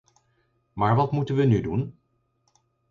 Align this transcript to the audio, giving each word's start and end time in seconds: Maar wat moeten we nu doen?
Maar 0.73 0.95
wat 0.95 1.11
moeten 1.11 1.35
we 1.35 1.43
nu 1.43 1.61
doen? 1.61 1.99